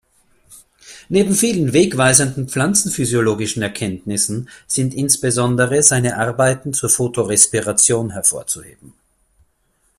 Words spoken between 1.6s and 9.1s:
wegweisenden pflanzenphysiologischen Erkenntnissen sind insbesondere seine Arbeiten zur Photorespiration hervorzuheben.